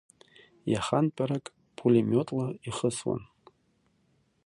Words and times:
Иахантәарак 0.71 1.45
пулемиотла 1.75 2.47
ихысуан. 2.69 3.21